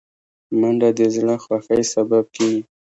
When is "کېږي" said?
2.35-2.61